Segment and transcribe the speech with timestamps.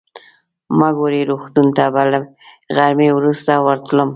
[0.79, 2.19] مګوري روغتون ته به له
[2.75, 4.09] غرمې وروسته ورتلم.